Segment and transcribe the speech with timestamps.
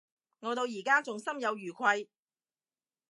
[0.39, 2.09] 我到而家都仲心有餘悸